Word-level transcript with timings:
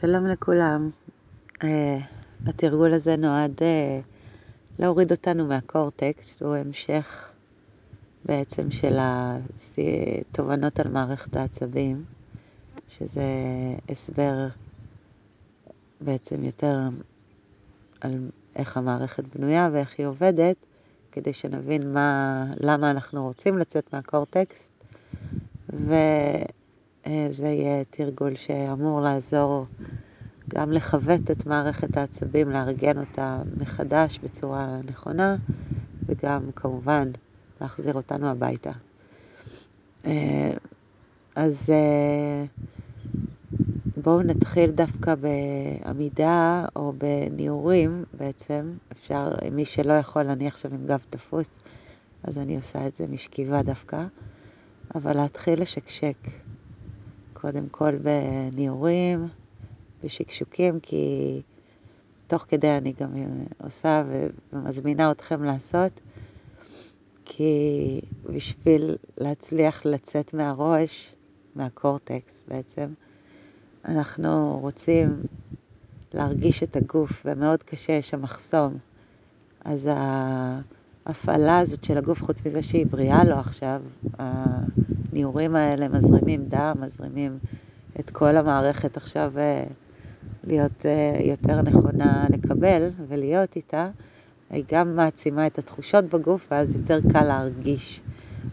שלום 0.00 0.26
לכולם. 0.26 0.90
Uh, 1.54 1.66
התרגול 2.46 2.92
הזה 2.92 3.16
נועד 3.16 3.58
uh, 3.58 3.62
להוריד 4.78 5.10
אותנו 5.10 5.46
מהקורטקס, 5.46 6.36
שהוא 6.38 6.54
המשך 6.56 7.32
בעצם 8.24 8.70
של 8.70 8.96
התובנות 8.98 10.80
על 10.80 10.88
מערכת 10.88 11.36
העצבים, 11.36 12.04
שזה 12.88 13.22
הסבר 13.88 14.46
בעצם 16.00 16.44
יותר 16.44 16.78
על 18.00 18.30
איך 18.56 18.76
המערכת 18.76 19.36
בנויה 19.36 19.68
ואיך 19.72 19.94
היא 19.98 20.06
עובדת, 20.06 20.56
כדי 21.12 21.32
שנבין 21.32 21.92
מה, 21.92 22.44
למה 22.60 22.90
אנחנו 22.90 23.24
רוצים 23.26 23.58
לצאת 23.58 23.92
מהקורטקס, 23.92 24.70
וזה 27.08 27.46
יהיה 27.48 27.84
תרגול 27.90 28.34
שאמור 28.34 29.00
לעזור 29.00 29.66
גם 30.48 30.72
לכבט 30.72 31.30
את 31.30 31.46
מערכת 31.46 31.96
העצבים, 31.96 32.50
לארגן 32.50 32.98
אותה 32.98 33.42
מחדש 33.56 34.18
בצורה 34.22 34.78
נכונה, 34.90 35.36
וגם 36.06 36.50
כמובן 36.56 37.10
להחזיר 37.60 37.94
אותנו 37.94 38.28
הביתה. 38.28 38.70
אז 41.36 41.72
בואו 43.96 44.22
נתחיל 44.22 44.70
דווקא 44.70 45.14
בעמידה 45.14 46.64
או 46.76 46.92
בניעורים 46.98 48.04
בעצם. 48.18 48.72
אפשר, 48.92 49.34
מי 49.52 49.64
שלא 49.64 49.92
יכול, 49.92 50.28
אני 50.28 50.46
עכשיו 50.46 50.74
עם 50.74 50.86
גב 50.86 51.04
תפוס, 51.10 51.50
אז 52.22 52.38
אני 52.38 52.56
עושה 52.56 52.86
את 52.86 52.94
זה 52.94 53.06
משכיבה 53.06 53.62
דווקא. 53.62 54.04
אבל 54.94 55.16
להתחיל 55.16 55.62
לשקשק, 55.62 56.16
קודם 57.44 57.68
כל 57.68 57.96
בניעורים, 57.96 59.28
בשקשוקים, 60.04 60.80
כי 60.80 61.40
תוך 62.26 62.46
כדי 62.48 62.70
אני 62.70 62.92
גם 62.92 63.10
עושה 63.64 64.04
ומזמינה 64.52 65.10
אתכם 65.10 65.44
לעשות, 65.44 66.00
כי 67.24 68.00
בשביל 68.34 68.96
להצליח 69.18 69.86
לצאת 69.86 70.34
מהראש, 70.34 71.14
מהקורטקס 71.54 72.44
בעצם, 72.48 72.86
אנחנו 73.84 74.58
רוצים 74.62 75.22
להרגיש 76.14 76.62
את 76.62 76.76
הגוף, 76.76 77.22
ומאוד 77.24 77.62
קשה, 77.62 77.92
יש 77.92 78.10
שם 78.10 78.22
מחסום. 78.22 78.78
אז 79.64 79.88
ההפעלה 81.06 81.58
הזאת 81.58 81.84
של 81.84 81.98
הגוף, 81.98 82.22
חוץ 82.22 82.46
מזה 82.46 82.62
שהיא 82.62 82.86
בריאה 82.86 83.24
לו 83.24 83.34
עכשיו, 83.34 83.82
הניעורים 84.18 85.56
האלה 85.56 85.88
מזרימים 85.88 86.44
דם, 86.48 86.74
מזרימים 86.80 87.38
את 88.00 88.10
כל 88.10 88.36
המערכת 88.36 88.96
עכשיו 88.96 89.32
להיות 90.44 90.86
יותר 91.20 91.62
נכונה 91.62 92.26
לקבל 92.30 92.90
ולהיות 93.08 93.56
איתה, 93.56 93.88
היא 94.50 94.64
גם 94.72 94.96
מעצימה 94.96 95.46
את 95.46 95.58
התחושות 95.58 96.04
בגוף, 96.04 96.46
ואז 96.50 96.74
יותר 96.74 96.98
קל 97.12 97.24
להרגיש. 97.24 98.02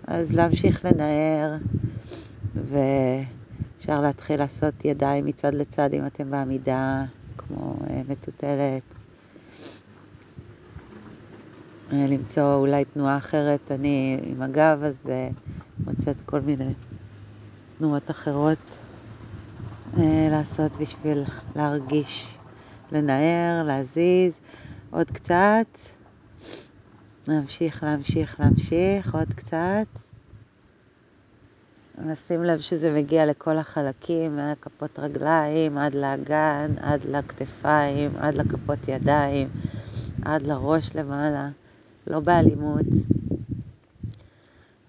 אז 0.08 0.36
להמשיך 0.36 0.86
לנער, 0.86 1.58
ואפשר 2.56 4.02
להתחיל 4.02 4.40
לעשות 4.40 4.86
ידיים 4.86 5.26
מצד 5.26 5.54
לצד 5.54 5.94
אם 5.94 6.06
אתם 6.06 6.32
בעמידה, 6.32 7.04
כמו 7.38 7.76
מטוטלת. 8.08 9.01
למצוא 11.92 12.56
אולי 12.56 12.86
תנועה 12.86 13.18
אחרת, 13.18 13.72
אני 13.72 14.20
עם 14.24 14.42
הגב, 14.42 14.84
אז 14.84 15.06
מוצאת 15.86 16.16
כל 16.26 16.40
מיני 16.42 16.74
תנועות 17.78 18.12
אחרות 18.12 18.58
לעשות 20.32 20.78
בשביל 20.78 21.24
להרגיש, 21.56 22.38
לנער, 22.92 23.64
להזיז, 23.66 24.40
עוד 24.92 25.12
קצת, 25.12 25.66
להמשיך, 27.28 27.84
להמשיך, 27.84 28.40
להמשיך, 28.40 29.16
עוד 29.16 29.34
קצת. 29.36 29.88
נשים 32.06 32.44
לב 32.44 32.60
שזה 32.60 32.92
מגיע 32.92 33.26
לכל 33.26 33.58
החלקים, 33.58 34.36
מהכפות 34.36 35.00
רגליים, 35.00 35.78
עד 35.78 35.96
לאגן, 35.96 36.72
עד 36.82 37.06
לכתפיים, 37.06 38.12
עד 38.20 38.34
לכפות 38.36 38.88
ידיים, 38.88 39.48
עד 40.26 40.42
לראש 40.42 40.96
למעלה, 40.96 41.50
לא 42.08 42.20
באלימות. 42.20 42.86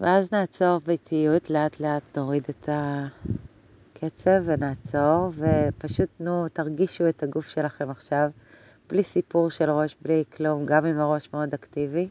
ואז 0.01 0.31
נעצור 0.31 0.81
באיטיות, 0.85 1.49
לאט 1.49 1.79
לאט 1.79 2.17
נוריד 2.17 2.43
את 2.49 2.69
הקצב 2.71 4.41
ונעצור, 4.45 5.31
ופשוט 5.37 6.09
נו, 6.19 6.47
תרגישו 6.49 7.09
את 7.09 7.23
הגוף 7.23 7.47
שלכם 7.47 7.89
עכשיו, 7.89 8.29
בלי 8.89 9.03
סיפור 9.03 9.49
של 9.49 9.69
ראש, 9.69 9.95
בלי 10.01 10.23
כלום, 10.37 10.65
גם 10.65 10.85
אם 10.85 10.99
הראש 10.99 11.29
מאוד 11.33 11.53
אקטיבי. 11.53 12.09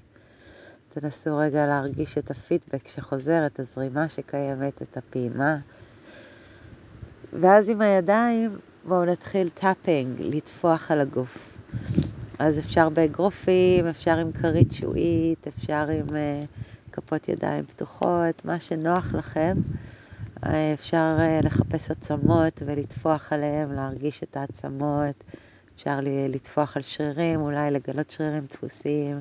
תנסו 0.88 1.36
רגע 1.36 1.66
להרגיש 1.66 2.18
את 2.18 2.30
הפידבק 2.30 2.88
שחוזר, 2.88 3.46
את 3.46 3.60
הזרימה 3.60 4.08
שקיימת, 4.08 4.82
את 4.82 4.96
הפעימה. 4.96 5.56
ואז 7.32 7.68
עם 7.68 7.80
הידיים 7.80 8.58
בואו 8.88 9.04
נתחיל 9.04 9.48
tapping, 9.48 10.16
לטפוח 10.20 10.90
על 10.90 11.00
הגוף. 11.00 11.58
אז 12.42 12.58
אפשר 12.58 12.88
באגרופים, 12.88 13.86
אפשר 13.86 14.18
עם 14.18 14.32
כרית 14.32 14.72
שעועית, 14.72 15.46
אפשר 15.46 15.88
עם 15.88 16.06
אה, 16.08 16.12
כפות 16.92 17.28
ידיים 17.28 17.64
פתוחות, 17.64 18.44
מה 18.44 18.60
שנוח 18.60 19.14
לכם. 19.14 19.56
אה, 20.44 20.48
אפשר 20.74 21.18
אה, 21.18 21.46
לחפש 21.46 21.90
עצמות 21.90 22.62
ולטפוח 22.66 23.32
עליהם, 23.32 23.72
להרגיש 23.72 24.22
את 24.22 24.36
העצמות. 24.36 25.24
אפשר 25.74 25.94
לטפוח 26.28 26.76
על 26.76 26.82
שרירים, 26.82 27.40
אולי 27.40 27.70
לגלות 27.70 28.10
שרירים 28.10 28.46
תפוסים. 28.50 29.20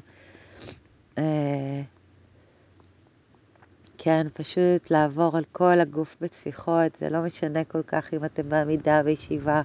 כן, 3.97 4.27
פשוט 4.33 4.91
לעבור 4.91 5.37
על 5.37 5.43
כל 5.51 5.79
הגוף 5.79 6.17
בטפיחות, 6.21 6.95
זה 6.95 7.09
לא 7.09 7.21
משנה 7.21 7.63
כל 7.63 7.81
כך 7.87 8.13
אם 8.13 8.25
אתם 8.25 8.49
בעמידה, 8.49 9.03
בישיבה, 9.03 9.61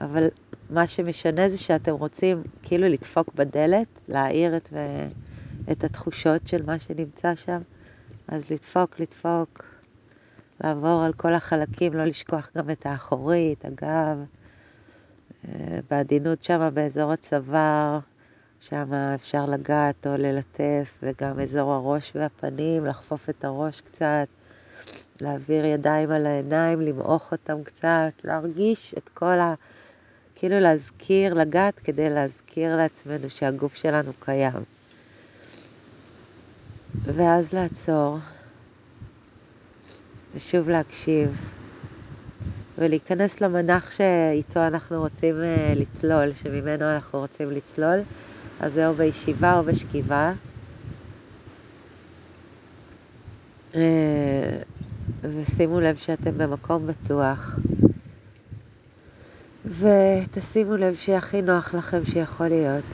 אבל 0.00 0.28
מה 0.70 0.86
שמשנה 0.86 1.48
זה 1.48 1.58
שאתם 1.58 1.92
רוצים 1.92 2.42
כאילו 2.62 2.88
לדפוק 2.88 3.34
בדלת, 3.34 3.86
להעיר 4.08 4.56
את, 4.56 4.68
את 5.70 5.84
התחושות 5.84 6.48
של 6.48 6.66
מה 6.66 6.78
שנמצא 6.78 7.34
שם, 7.34 7.58
אז 8.28 8.50
לדפוק, 8.50 9.00
לדפוק, 9.00 9.64
לעבור 10.64 11.02
על 11.02 11.12
כל 11.12 11.34
החלקים, 11.34 11.94
לא 11.94 12.04
לשכוח 12.04 12.50
גם 12.56 12.70
את 12.70 12.86
האחורי, 12.86 13.54
את 13.58 13.64
הגב, 13.64 14.18
בעדינות 15.90 16.44
שם 16.44 16.68
באזור 16.74 17.12
הצוואר, 17.12 17.98
שם 18.60 18.92
אפשר 19.14 19.46
לגעת 19.46 20.06
או 20.06 20.16
ללטף, 20.16 20.98
וגם 21.02 21.40
אזור 21.40 21.72
הראש 21.72 22.12
והפנים, 22.14 22.86
לחפוף 22.86 23.30
את 23.30 23.44
הראש 23.44 23.80
קצת, 23.80 24.26
להעביר 25.20 25.64
ידיים 25.64 26.10
על 26.10 26.26
העיניים, 26.26 26.80
למעוך 26.80 27.32
אותם 27.32 27.62
קצת, 27.64 28.12
להרגיש 28.24 28.94
את 28.98 29.08
כל 29.08 29.38
ה... 29.38 29.54
כאילו 30.40 30.60
להזכיר, 30.60 31.34
לגעת 31.34 31.78
כדי 31.84 32.10
להזכיר 32.10 32.76
לעצמנו 32.76 33.30
שהגוף 33.30 33.74
שלנו 33.74 34.12
קיים. 34.20 34.62
ואז 37.04 37.52
לעצור, 37.52 38.18
ושוב 40.34 40.68
להקשיב, 40.68 41.50
ולהיכנס 42.78 43.40
למנח 43.40 43.90
שאיתו 43.90 44.66
אנחנו 44.66 45.00
רוצים 45.00 45.34
לצלול, 45.76 46.32
שממנו 46.42 46.94
אנחנו 46.94 47.18
רוצים 47.18 47.50
לצלול. 47.50 47.98
אז 48.60 48.72
זה 48.72 48.88
או 48.88 48.94
בישיבה 48.94 49.58
או 49.58 49.62
בשכיבה. 49.62 50.32
ושימו 55.22 55.80
לב 55.80 55.96
שאתם 55.96 56.38
במקום 56.38 56.86
בטוח. 56.86 57.56
ותשימו 59.64 60.76
לב 60.76 60.94
שהכי 60.94 61.42
נוח 61.42 61.74
לכם 61.74 62.04
שיכול 62.04 62.48
להיות. 62.48 62.84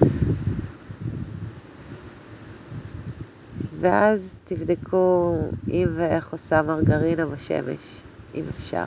ואז 3.80 4.38
תבדקו 4.44 5.38
אם 5.68 5.88
ואיך 5.96 6.32
עושה 6.32 6.62
מרגרינה 6.62 7.26
בשמש, 7.26 8.00
אם 8.34 8.42
אפשר. 8.50 8.84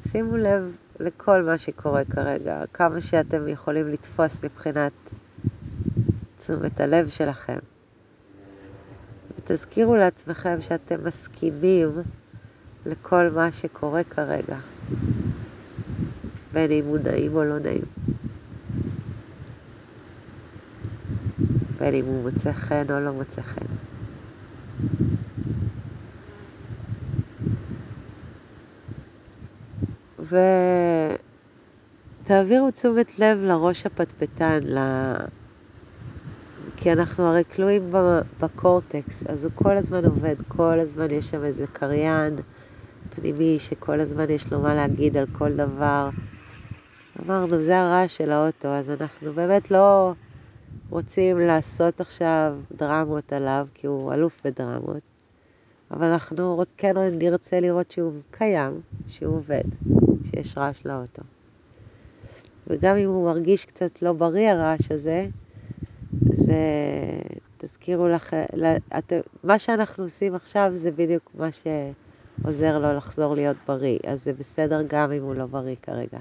שימו 0.00 0.36
לב 0.36 0.76
לכל 1.00 1.42
מה 1.42 1.58
שקורה 1.58 2.04
כרגע, 2.04 2.62
כמה 2.72 3.00
שאתם 3.00 3.48
יכולים 3.48 3.88
לתפוס 3.88 4.40
מבחינת 4.44 4.92
תשומת 6.36 6.80
הלב 6.80 7.08
שלכם. 7.08 7.58
ותזכירו 9.36 9.96
לעצמכם 9.96 10.60
שאתם 10.60 11.04
מסכימים 11.04 11.88
לכל 12.86 13.28
מה 13.34 13.52
שקורה 13.52 14.04
כרגע, 14.04 14.56
בין 16.52 16.70
אם 16.70 16.84
הוא 16.84 16.98
נעים 17.04 17.36
או 17.36 17.44
לא 17.44 17.58
נעים. 17.58 17.82
בין 21.78 21.94
אם 21.94 22.04
הוא 22.04 22.22
מוצא 22.22 22.52
חן 22.52 22.84
או 22.90 23.00
לא 23.00 23.12
מוצא 23.12 23.42
חן. 23.42 23.66
ותעבירו 32.22 32.70
תשומת 32.70 33.18
לב 33.18 33.38
לראש 33.42 33.86
הפטפטן, 33.86 34.58
ל... 34.62 34.78
כי 36.76 36.92
אנחנו 36.92 37.24
הרי 37.24 37.42
כלואים 37.54 37.92
בקורטקס, 38.40 39.26
אז 39.26 39.44
הוא 39.44 39.52
כל 39.54 39.76
הזמן 39.76 40.04
עובד, 40.04 40.34
כל 40.48 40.80
הזמן 40.80 41.10
יש 41.10 41.30
שם 41.30 41.44
איזה 41.44 41.64
קריין 41.72 42.36
פנימי 43.14 43.58
שכל 43.58 44.00
הזמן 44.00 44.30
יש 44.30 44.52
לו 44.52 44.60
מה 44.60 44.74
להגיד 44.74 45.16
על 45.16 45.26
כל 45.32 45.52
דבר. 45.52 46.10
אמרנו, 47.24 47.60
זה 47.60 47.80
הרעש 47.80 48.16
של 48.16 48.30
האוטו, 48.30 48.68
אז 48.68 48.90
אנחנו 48.90 49.32
באמת 49.32 49.70
לא 49.70 50.12
רוצים 50.90 51.38
לעשות 51.38 52.00
עכשיו 52.00 52.56
דרמות 52.76 53.32
עליו, 53.32 53.66
כי 53.74 53.86
הוא 53.86 54.12
אלוף 54.12 54.40
בדרמות, 54.44 55.02
אבל 55.90 56.06
אנחנו 56.06 56.62
כן 56.76 56.94
נרצה 56.98 57.60
לראות 57.60 57.90
שהוא 57.90 58.12
קיים, 58.30 58.80
שהוא 59.08 59.36
עובד, 59.36 59.64
שיש 60.30 60.58
רעש 60.58 60.86
לאוטו. 60.86 61.22
וגם 62.66 62.96
אם 62.96 63.08
הוא 63.08 63.24
מרגיש 63.24 63.64
קצת 63.64 64.02
לא 64.02 64.12
בריא 64.12 64.50
הרעש 64.50 64.90
הזה, 64.90 65.26
זה, 66.32 66.54
תזכירו 67.58 68.06
את, 68.98 69.12
מה 69.44 69.58
שאנחנו 69.58 70.04
עושים 70.04 70.34
עכשיו 70.34 70.70
זה 70.74 70.90
בדיוק 70.90 71.30
מה 71.34 71.52
שעוזר 72.40 72.78
לו 72.78 72.96
לחזור 72.96 73.34
להיות 73.34 73.56
בריא, 73.66 73.98
אז 74.06 74.24
זה 74.24 74.32
בסדר 74.32 74.82
גם 74.86 75.12
אם 75.12 75.22
הוא 75.22 75.34
לא 75.34 75.46
בריא 75.46 75.76
כרגע. 75.82 76.18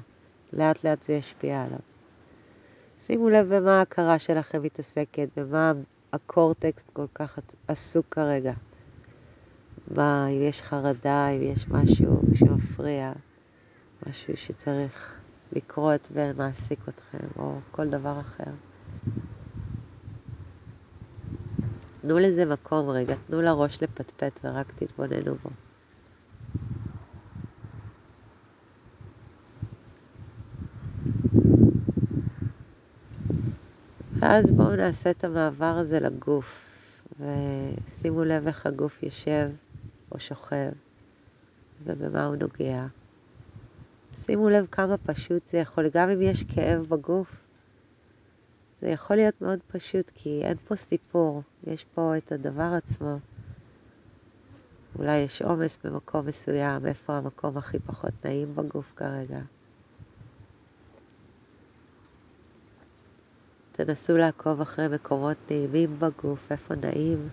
לאט 0.53 0.83
לאט 0.83 1.03
זה 1.03 1.13
ישפיע 1.13 1.63
עליו. 1.63 1.79
שימו 2.99 3.29
לב 3.29 3.55
במה 3.55 3.79
ההכרה 3.79 4.19
שלכם 4.19 4.61
מתעסקת, 4.61 5.27
במה 5.37 5.71
הקורטקסט 6.13 6.89
כל 6.89 7.05
כך 7.13 7.39
עסוק 7.67 8.05
כרגע. 8.11 8.53
מה, 9.95 10.27
אם 10.27 10.41
יש 10.41 10.61
חרדה, 10.61 11.29
אם 11.29 11.41
יש 11.41 11.67
משהו 11.69 12.21
שמפריע, 12.33 13.11
משהו 14.07 14.37
שצריך 14.37 15.17
לקרות 15.51 16.07
ומעסיק 16.11 16.79
אתכם, 16.89 17.27
או 17.39 17.59
כל 17.71 17.87
דבר 17.87 18.19
אחר. 18.19 18.51
תנו 22.01 22.19
לזה 22.19 22.45
מקום 22.45 22.89
רגע, 22.89 23.15
תנו 23.27 23.41
לראש 23.41 23.83
לפטפט 23.83 24.39
ורק 24.43 24.71
תתבוננו 24.75 25.35
בו. 25.35 25.49
ואז 34.31 34.51
בואו 34.51 34.75
נעשה 34.75 35.12
את 35.12 35.24
המעבר 35.24 35.66
הזה 35.78 36.00
לגוף, 36.00 36.66
ושימו 37.19 38.24
לב 38.24 38.48
איך 38.48 38.66
הגוף 38.66 39.04
יושב 39.04 39.50
או 40.12 40.19
שוכב, 40.19 40.72
ובמה 41.83 42.25
הוא 42.25 42.36
נוגע. 42.36 42.86
שימו 44.16 44.50
לב 44.50 44.66
כמה 44.72 44.98
פשוט 44.98 45.48
זה 45.48 45.57
יכול, 45.57 45.89
גם 45.94 46.10
אם 46.10 46.22
יש 46.22 46.44
כאב 46.44 46.86
בגוף, 46.89 47.36
זה 48.81 48.88
יכול 48.88 49.16
להיות 49.16 49.42
מאוד 49.42 49.60
פשוט, 49.68 50.12
כי 50.16 50.42
אין 50.44 50.57
פה 50.66 50.75
סיפור, 50.75 51.44
יש 51.68 51.86
פה 51.94 52.18
את 52.18 52.31
הדבר 52.31 52.74
עצמו. 52.78 53.19
אולי 55.00 55.18
יש 55.18 55.42
עומס 55.42 55.80
במקום 55.83 56.25
מסוים, 56.25 56.86
איפה 56.86 57.13
המקום 57.13 57.57
הכי 57.57 57.80
פחות 57.80 58.13
נעים 58.25 58.56
בגוף 58.56 58.94
כרגע. 58.95 59.39
תנסו 63.86 64.18
לעקוב 64.18 64.62
אחרי 64.62 64.88
מקומות 64.88 65.38
נעימים 65.50 66.00
בגוף, 66.00 66.51
איפה 66.51 66.74
נעים. 66.75 67.30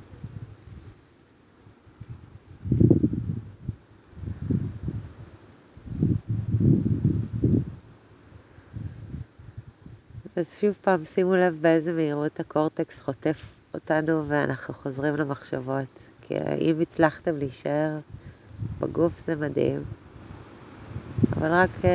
אז 10.37 10.59
שוב 10.61 10.75
פעם, 10.81 11.05
שימו 11.05 11.37
לב 11.37 11.59
באיזה 11.61 11.93
מהירות 11.93 12.41
הקורטקס 12.41 13.00
חוטף 13.00 13.53
אותנו 13.75 14.25
ואנחנו 14.29 14.75
חוזרים 14.75 15.17
למחשבות. 15.17 15.89
כי 16.21 16.35
אם 16.61 16.81
הצלחתם 16.81 17.37
להישאר 17.37 17.99
בגוף 18.81 19.19
זה 19.19 19.37
מדהים. 19.37 19.83
אבל 21.37 21.53
רק 21.53 21.71
uh, 21.83 21.87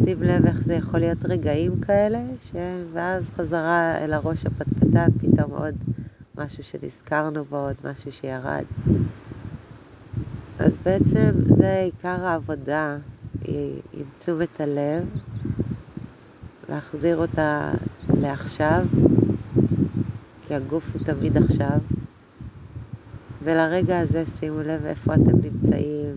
לשים 0.00 0.22
לב 0.22 0.46
איך 0.46 0.62
זה 0.62 0.74
יכול 0.74 1.00
להיות 1.00 1.18
רגעים 1.24 1.80
כאלה, 1.80 2.22
ש... 2.42 2.52
ואז 2.92 3.30
חזרה 3.36 3.98
אל 3.98 4.12
הראש 4.12 4.46
הפטפטן, 4.46 5.08
פתאום 5.18 5.50
עוד 5.50 5.74
משהו 6.38 6.62
שנזכרנו 6.64 7.44
בו, 7.44 7.56
עוד 7.56 7.74
משהו 7.84 8.12
שירד. 8.12 8.64
אז 10.58 10.78
בעצם 10.84 11.30
זה 11.46 11.80
עיקר 11.84 12.26
העבודה, 12.26 12.96
עם 13.92 14.04
תשומת 14.18 14.60
הלב. 14.60 15.04
להחזיר 16.68 17.16
אותה 17.16 17.72
לעכשיו, 18.20 18.84
כי 20.46 20.54
הגוף 20.54 20.84
הוא 20.94 21.02
תמיד 21.04 21.36
עכשיו, 21.36 21.78
ולרגע 23.44 23.98
הזה 23.98 24.24
שימו 24.26 24.60
לב 24.60 24.86
איפה 24.86 25.14
אתם 25.14 25.38
נמצאים, 25.42 26.16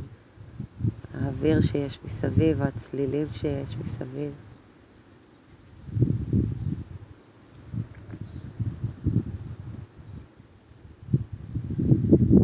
האוויר 1.34 1.62
שיש 1.62 2.00
מסביב, 2.06 2.62
הצלילים 2.62 3.28
שיש 3.34 3.78
מסביב. 3.86 4.32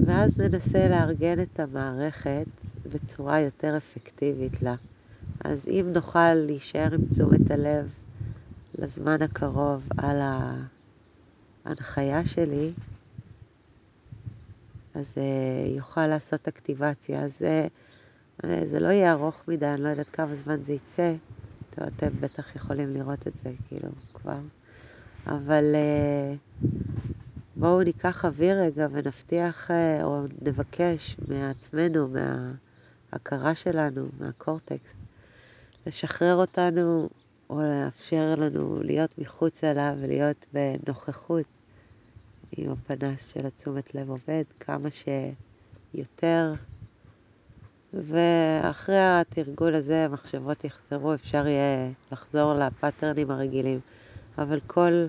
ואז 0.05 0.39
ננסה 0.39 0.87
לארגן 0.87 1.41
את 1.41 1.59
המערכת 1.59 2.47
בצורה 2.91 3.39
יותר 3.39 3.77
אפקטיבית 3.77 4.61
לה. 4.61 4.75
אז 5.43 5.67
אם 5.67 5.85
נוכל 5.93 6.33
להישאר 6.33 6.93
עם 6.93 7.05
תשומת 7.05 7.51
הלב 7.51 7.93
לזמן 8.77 9.21
הקרוב 9.21 9.87
על 9.97 10.21
ההנחיה 11.65 12.25
שלי, 12.25 12.71
אז 14.93 15.13
uh, 15.15 15.77
יוכל 15.77 16.07
לעשות 16.07 16.47
אקטיבציה. 16.47 17.21
אז 17.21 17.41
uh, 17.41 17.69
זה 18.45 18.79
לא 18.79 18.87
יהיה 18.87 19.11
ארוך 19.11 19.43
מדי, 19.47 19.65
אני 19.65 19.81
לא 19.81 19.89
יודעת 19.89 20.09
כמה 20.09 20.35
זמן 20.35 20.59
זה 20.61 20.73
יצא. 20.73 21.13
טוב, 21.69 21.85
אתם 21.87 22.07
בטח 22.19 22.55
יכולים 22.55 22.93
לראות 22.93 23.27
את 23.27 23.33
זה, 23.33 23.51
כאילו, 23.67 23.89
כבר. 24.13 24.39
אבל 25.27 25.75
uh, 25.75 26.67
בואו 27.55 27.83
ניקח 27.83 28.25
אוויר 28.25 28.61
רגע 28.61 28.87
ונבטיח, 28.91 29.71
uh, 29.71 30.03
או 30.03 30.23
נבקש 30.41 31.17
מעצמנו, 31.27 32.07
מההכרה 32.07 33.55
שלנו, 33.55 34.07
מהקורטקס, 34.19 34.97
לשחרר 35.87 36.35
אותנו 36.35 37.09
או 37.49 37.61
לאפשר 37.61 38.35
לנו 38.37 38.83
להיות 38.83 39.17
מחוץ 39.17 39.63
אליו 39.63 39.93
ולהיות 39.99 40.45
בנוכחות 40.53 41.45
עם 42.57 42.71
הפנס 42.71 43.27
של 43.27 43.45
התשומת 43.45 43.95
לב 43.95 44.09
עובד 44.09 44.43
כמה 44.59 44.89
שיותר. 44.91 46.53
ואחרי 47.93 48.99
התרגול 48.99 49.75
הזה 49.75 50.05
המחשבות 50.05 50.63
יחזרו, 50.63 51.13
אפשר 51.13 51.47
יהיה 51.47 51.91
לחזור 52.11 52.53
לפאטרנים 52.53 53.31
הרגילים. 53.31 53.79
אבל 54.37 54.59
כל 54.67 55.05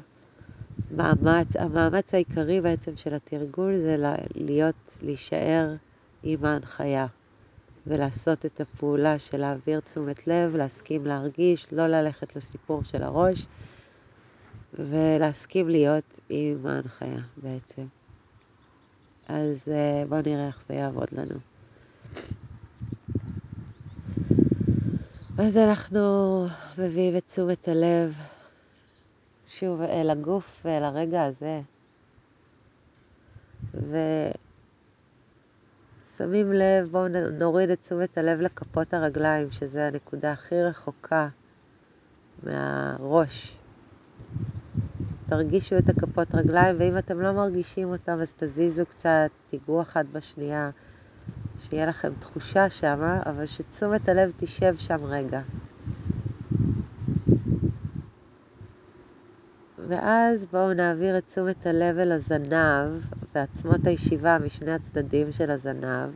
מאמץ, 0.90 1.56
המאמץ 1.56 2.14
העיקרי 2.14 2.60
בעצם 2.60 2.96
של 2.96 3.14
התרגול 3.14 3.78
זה 3.78 3.96
להיות, 4.34 4.96
להישאר 5.02 5.74
עם 6.22 6.44
ההנחיה. 6.44 7.06
ולעשות 7.86 8.46
את 8.46 8.60
הפעולה 8.60 9.18
של 9.18 9.36
להעביר 9.36 9.80
תשומת 9.80 10.26
לב, 10.26 10.56
להסכים 10.56 11.06
להרגיש, 11.06 11.72
לא 11.72 11.86
ללכת 11.86 12.36
לסיפור 12.36 12.84
של 12.84 13.02
הראש, 13.02 13.46
ולהסכים 14.74 15.68
להיות 15.68 16.20
עם 16.28 16.66
ההנחיה 16.66 17.20
בעצם. 17.36 17.84
אז 19.28 19.68
אה, 19.68 20.04
בואו 20.08 20.20
נראה 20.26 20.46
איך 20.46 20.62
זה 20.68 20.74
יעבוד 20.74 21.08
לנו. 21.12 21.34
אז 25.46 25.56
אנחנו 25.56 26.46
מביאים 26.78 27.16
את 27.16 27.26
תשומת 27.26 27.68
הלב 27.68 28.18
שוב 29.46 29.80
אל 29.82 30.10
הגוף 30.10 30.60
ואל 30.64 30.84
הרגע 30.84 31.24
הזה. 31.24 31.60
ו... 33.74 33.96
שמים 36.16 36.52
לב, 36.52 36.88
בואו 36.90 37.08
נוריד 37.38 37.70
את 37.70 37.80
תשומת 37.80 38.18
הלב 38.18 38.40
לכפות 38.40 38.94
הרגליים, 38.94 39.50
שזה 39.50 39.86
הנקודה 39.86 40.32
הכי 40.32 40.62
רחוקה 40.62 41.28
מהראש. 42.42 43.56
תרגישו 45.28 45.78
את 45.78 45.88
הכפות 45.88 46.34
רגליים, 46.34 46.76
ואם 46.78 46.98
אתם 46.98 47.20
לא 47.20 47.32
מרגישים 47.32 47.88
אותם, 47.88 48.18
אז 48.20 48.34
תזיזו 48.38 48.86
קצת, 48.86 49.30
תיגעו 49.50 49.82
אחת 49.82 50.04
בשנייה, 50.12 50.70
שיהיה 51.70 51.86
לכם 51.86 52.12
תחושה 52.18 52.70
שמה, 52.70 53.20
אבל 53.26 53.46
שתשומת 53.46 54.08
הלב 54.08 54.32
תשב 54.36 54.74
שם 54.78 55.04
רגע. 55.04 55.40
ואז 59.88 60.46
בואו 60.46 60.72
נעביר 60.72 61.18
את 61.18 61.26
תשומת 61.26 61.66
הלב 61.66 61.98
אל 61.98 62.12
הזנב 62.12 63.04
ועצמות 63.34 63.86
הישיבה 63.86 64.38
משני 64.38 64.72
הצדדים 64.72 65.32
של 65.32 65.50
הזנב, 65.50 66.10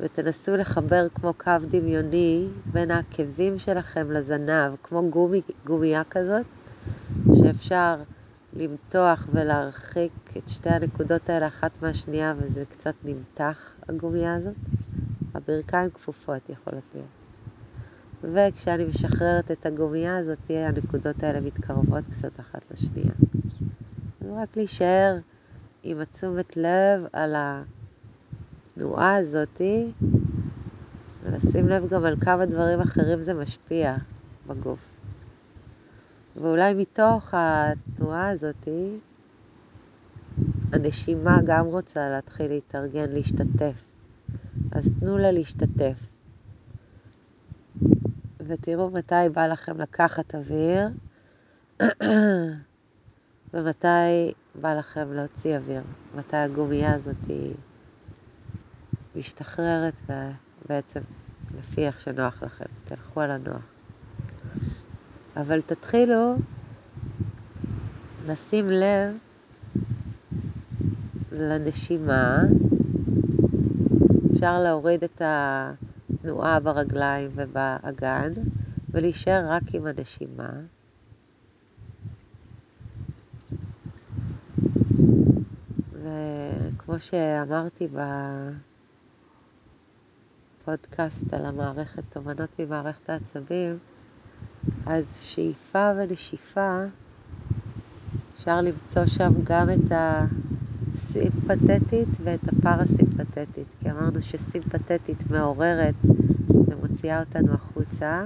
ותנסו 0.00 0.56
לחבר 0.56 1.06
כמו 1.14 1.34
קו 1.34 1.52
דמיוני 1.70 2.46
בין 2.72 2.90
העקבים 2.90 3.58
שלכם 3.58 4.10
לזנב, 4.10 4.72
כמו 4.82 5.10
גומי, 5.10 5.40
גומייה 5.64 6.02
כזאת, 6.10 6.46
שאפשר 7.42 7.96
למתוח 8.52 9.28
ולהרחיק 9.32 10.12
את 10.36 10.48
שתי 10.48 10.70
הנקודות 10.70 11.30
האלה 11.30 11.46
אחת 11.46 11.70
מהשנייה 11.82 12.34
וזה 12.38 12.64
קצת 12.64 12.94
נמתח, 13.04 13.74
הגומייה 13.88 14.34
הזאת. 14.34 14.54
הברכיים 15.34 15.90
כפופות 15.90 16.48
יכולות 16.48 16.84
להיות. 16.94 17.06
וכשאני 18.22 18.84
משחררת 18.84 19.50
את 19.50 19.66
הגומייה 19.66 20.18
הזאת, 20.18 20.38
הנקודות 20.50 21.22
האלה 21.22 21.40
מתקרבות 21.40 22.04
קצת 22.12 22.40
אחת 22.40 22.62
לשנייה. 22.70 23.12
רק 24.36 24.56
להישאר 24.56 25.18
עם 25.82 26.00
התשומת 26.00 26.56
לב 26.56 27.06
על 27.12 27.34
התנועה 27.36 29.16
הזאתי, 29.16 29.92
ולשים 31.22 31.68
לב 31.68 31.88
גם 31.88 32.04
על 32.04 32.16
כמה 32.20 32.46
דברים 32.46 32.80
אחרים 32.80 33.22
זה 33.22 33.34
משפיע 33.34 33.96
בגוף. 34.46 34.91
ואולי 36.36 36.74
מתוך 36.74 37.34
התנועה 37.36 38.30
הזאתי, 38.30 38.98
הנשימה 40.72 41.38
גם 41.46 41.66
רוצה 41.66 42.08
להתחיל 42.08 42.46
להתארגן, 42.46 43.10
להשתתף. 43.10 43.82
אז 44.72 44.90
תנו 45.00 45.18
לה 45.18 45.32
להשתתף. 45.32 45.98
ותראו 48.40 48.90
מתי 48.90 49.14
בא 49.32 49.46
לכם 49.46 49.80
לקחת 49.80 50.34
אוויר, 50.34 50.88
ומתי 53.54 54.32
בא 54.60 54.74
לכם 54.74 55.12
להוציא 55.12 55.56
אוויר. 55.56 55.82
מתי 56.16 56.36
הגומייה 56.36 56.94
הזאת 56.94 57.30
משתחררת, 59.16 59.94
ובעצם 60.64 61.00
לפי 61.58 61.86
איך 61.86 62.00
שנוח 62.00 62.42
לכם. 62.42 62.64
תלכו 62.84 63.20
על 63.20 63.30
הנוח. 63.30 63.71
אבל 65.36 65.60
תתחילו 65.60 66.36
לשים 68.26 68.70
לב 68.70 69.18
לנשימה. 71.32 72.42
אפשר 74.32 74.62
להוריד 74.62 75.04
את 75.04 75.22
התנועה 75.24 76.60
ברגליים 76.60 77.30
ובאגן 77.34 78.32
ולהישאר 78.90 79.44
רק 79.48 79.62
עם 79.72 79.86
הנשימה. 79.86 80.50
וכמו 85.92 87.00
שאמרתי 87.00 87.88
בפודקאסט 90.62 91.32
על 91.32 91.46
המערכת, 91.46 92.02
תובנות 92.12 92.50
ממערכת 92.58 93.10
העצבים, 93.10 93.78
אז 94.86 95.20
שאיפה 95.22 95.92
ונשיפה, 95.96 96.84
אפשר 98.34 98.60
למצוא 98.60 99.06
שם 99.06 99.32
גם 99.44 99.70
את 99.70 99.92
הסימפתטית 100.96 102.08
ואת 102.22 102.40
הפרסימפתטית, 102.48 103.66
כי 103.80 103.90
אמרנו 103.90 104.22
שסימפתטית 104.22 105.30
מעוררת 105.30 105.94
ומוציאה 106.50 107.20
אותנו 107.20 107.54
החוצה, 107.54 108.24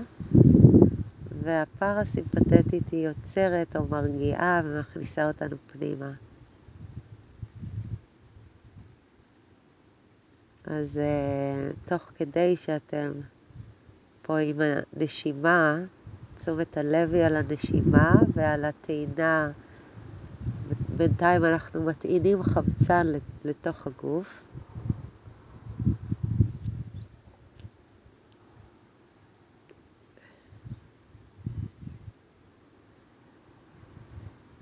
והפרסימפתטית 1.42 2.90
היא 2.92 3.06
יוצרת 3.06 3.76
או 3.76 3.86
מרגיעה 3.90 4.60
ומכניסה 4.64 5.28
אותנו 5.28 5.56
פנימה. 5.72 6.10
אז 10.66 11.00
uh, 11.02 11.88
תוך 11.88 12.10
כדי 12.14 12.56
שאתם 12.56 13.12
פה 14.22 14.38
עם 14.38 14.60
הנשימה, 14.60 15.78
תשומת 16.38 16.76
הלב 16.76 17.14
היא 17.14 17.24
על 17.24 17.36
הנשימה 17.36 18.22
ועל 18.34 18.64
הטעינה. 18.64 19.50
בינתיים 20.96 21.44
אנחנו 21.44 21.82
מטעינים 21.82 22.42
חמצן 22.42 23.06
לתוך 23.44 23.86
הגוף. 23.86 24.42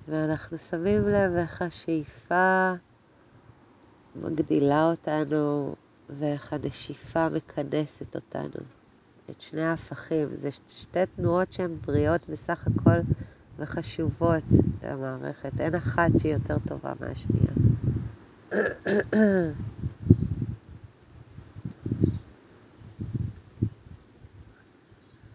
ואנחנו 0.09 0.59
שמים 0.59 1.09
לב 1.09 1.37
איך 1.37 1.63
השאיפה 1.63 2.73
מגדילה 4.17 4.91
אותנו 4.91 5.75
ואיך 6.09 6.53
הנשיפה 6.53 7.29
מכנסת 7.29 8.17
אותנו. 8.17 8.74
את 9.31 9.41
שני 9.41 9.63
ההפכים. 9.63 10.29
זה 10.33 10.51
שתי 10.51 11.07
תנועות 11.17 11.53
שהן 11.53 11.77
בריאות 11.87 12.29
בסך 12.29 12.67
הכל 12.67 12.99
וחשובות 13.59 14.45
למערכת. 14.83 15.61
אין 15.61 15.75
אחת 15.75 16.11
שהיא 16.19 16.33
יותר 16.33 16.57
טובה 16.69 16.93
מהשנייה. 17.01 17.53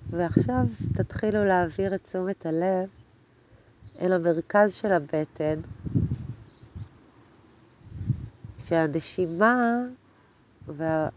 ועכשיו 0.10 0.66
תתחילו 0.94 1.46
להעביר 1.46 1.96
את 1.96 2.04
תשומת 2.04 2.46
הלב 2.46 2.90
אל 4.02 4.14
המרכז 4.14 4.74
של 4.74 4.92
הבטן, 4.92 5.60
שהנשימה 8.66 9.82
וה... 10.68 11.10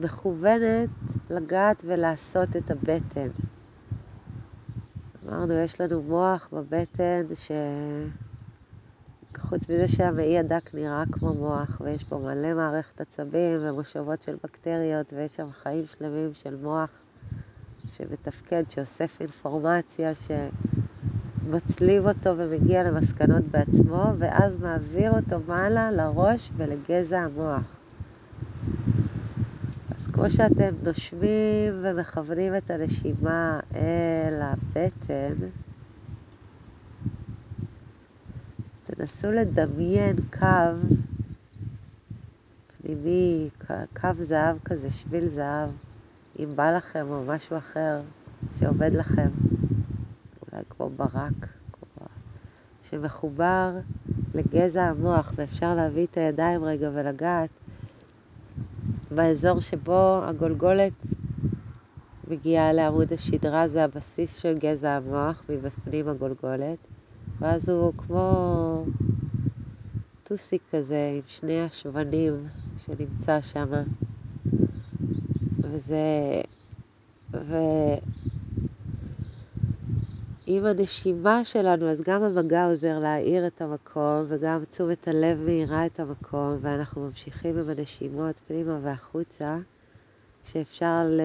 מכוונת 0.00 0.88
לגעת 1.30 1.82
ולעשות 1.86 2.56
את 2.56 2.70
הבטן. 2.70 3.28
אמרנו, 5.26 5.54
יש 5.54 5.80
לנו 5.80 6.02
מוח 6.02 6.48
בבטן 6.52 7.22
שחוץ 9.34 9.62
מזה 9.70 9.88
שהמעי 9.88 10.38
הדק 10.38 10.74
נראה 10.74 11.04
כמו 11.12 11.34
מוח 11.34 11.80
ויש 11.80 12.04
בו 12.04 12.18
מלא 12.18 12.54
מערכת 12.54 13.00
עצבים 13.00 13.58
ומושבות 13.60 14.22
של 14.22 14.36
בקטריות 14.44 15.12
ויש 15.12 15.36
שם 15.36 15.52
חיים 15.62 15.84
שלמים 15.86 16.34
של 16.34 16.56
מוח 16.56 16.90
שמתפקד, 17.92 18.64
שאוסף 18.68 19.20
אינפורמציה, 19.20 20.12
שמצליב 21.46 22.06
אותו 22.06 22.30
ומגיע 22.36 22.82
למסקנות 22.82 23.44
בעצמו 23.44 24.04
ואז 24.18 24.58
מעביר 24.58 25.10
אותו 25.10 25.36
מעלה 25.46 25.90
לראש 25.90 26.50
ולגזע 26.56 27.18
המוח. 27.18 27.75
כמו 30.26 30.34
שאתם 30.34 30.74
נושמים 30.82 31.72
ומכוונים 31.82 32.56
את 32.56 32.70
הנשימה 32.70 33.60
אל 33.74 34.42
הבטן, 34.42 35.34
תנסו 38.84 39.32
לדמיין 39.32 40.16
קו 40.38 40.46
פנימי, 42.76 43.48
קו 44.00 44.08
זהב 44.20 44.56
כזה, 44.64 44.90
שביל 44.90 45.28
זהב, 45.28 45.70
אם 46.38 46.48
בא 46.54 46.76
לכם 46.76 47.06
או 47.10 47.22
משהו 47.26 47.58
אחר 47.58 48.00
שעובד 48.58 48.90
לכם, 48.94 49.30
אולי 50.42 50.64
כמו 50.70 50.90
ברק, 50.96 51.46
כמו... 51.72 52.06
שמחובר 52.90 53.72
לגזע 54.34 54.84
המוח, 54.84 55.32
ואפשר 55.36 55.74
להביא 55.74 56.06
את 56.06 56.16
הידיים 56.16 56.64
רגע 56.64 56.90
ולגעת 56.94 57.50
באזור 59.16 59.60
שבו 59.60 60.20
הגולגולת 60.22 60.92
מגיעה 62.30 62.72
לעמוד 62.72 63.12
השדרה, 63.12 63.68
זה 63.68 63.84
הבסיס 63.84 64.36
של 64.36 64.58
גזע 64.58 64.90
המוח, 64.90 65.44
מבפנים 65.48 66.08
הגולגולת, 66.08 66.78
ואז 67.38 67.68
הוא 67.68 67.92
כמו 67.98 68.84
טוסיק 70.24 70.62
כזה 70.72 71.12
עם 71.14 71.22
שני 71.26 71.62
השבנים 71.62 72.34
שנמצא 72.86 73.40
שם. 73.40 73.68
וזה... 75.60 76.40
ו... 77.32 77.54
עם 80.48 80.64
הנשימה 80.64 81.44
שלנו, 81.44 81.90
אז 81.90 82.02
גם 82.02 82.22
המגע 82.22 82.66
עוזר 82.66 82.98
להאיר 82.98 83.46
את 83.46 83.60
המקום, 83.60 84.24
וגם 84.28 84.64
תשומת 84.64 85.08
הלב 85.08 85.38
מאירה 85.38 85.86
את 85.86 86.00
המקום, 86.00 86.58
ואנחנו 86.60 87.06
ממשיכים 87.06 87.58
עם 87.58 87.68
הנשימות 87.68 88.36
פנימה 88.46 88.78
והחוצה, 88.82 89.58
שאפשר 90.44 91.18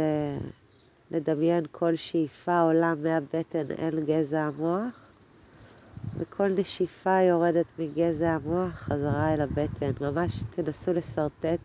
לדמיין 1.11 1.65
כל 1.71 1.95
שאיפה 1.95 2.61
עולה 2.61 2.93
מהבטן 2.95 3.65
אל 3.79 4.03
גזע 4.05 4.41
המוח, 4.41 5.11
וכל 6.17 6.47
נשיפה 6.47 7.21
יורדת 7.21 7.65
מגזע 7.79 8.29
המוח 8.29 8.71
חזרה 8.71 9.33
אל 9.33 9.41
הבטן. 9.41 9.91
ממש 10.01 10.43
תנסו 10.49 10.93
לשרטט 10.93 11.59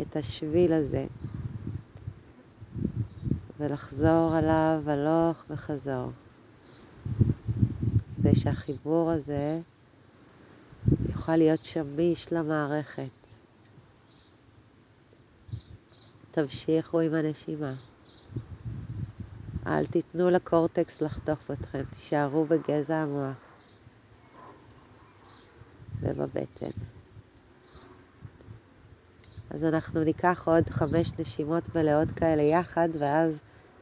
את 0.00 0.16
השביל 0.16 0.72
הזה, 0.72 1.06
ולחזור 3.60 4.34
עליו 4.34 4.82
הלוך 4.86 5.44
וחזור. 5.50 6.10
כדי 8.20 8.34
שהחיבור 8.34 9.10
הזה 9.10 9.60
יוכל 11.08 11.36
להיות 11.36 11.64
שמיש 11.64 12.32
למערכת. 12.32 13.08
תמשיכו 16.30 17.00
עם 17.00 17.14
הנשימה. 17.14 17.74
אל 19.66 19.86
תיתנו 19.86 20.30
לקורטקס 20.30 21.00
לחטוף 21.00 21.50
אתכם, 21.50 21.82
תישארו 21.90 22.44
בגזע 22.44 22.96
המוח 22.96 23.36
ובבטן. 26.00 26.70
אז 29.50 29.64
אנחנו 29.64 30.04
ניקח 30.04 30.48
עוד 30.48 30.70
חמש 30.70 31.12
נשימות 31.18 31.76
מלאות 31.76 32.10
כאלה 32.10 32.42
יחד, 32.42 32.88
ואז 32.98 33.38